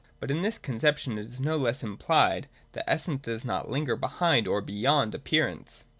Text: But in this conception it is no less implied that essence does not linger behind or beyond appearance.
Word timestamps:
But 0.19 0.31
in 0.31 0.41
this 0.41 0.57
conception 0.57 1.19
it 1.19 1.27
is 1.27 1.39
no 1.39 1.57
less 1.57 1.83
implied 1.83 2.49
that 2.71 2.89
essence 2.89 3.21
does 3.21 3.45
not 3.45 3.69
linger 3.69 3.95
behind 3.95 4.47
or 4.47 4.59
beyond 4.59 5.13
appearance. 5.13 5.85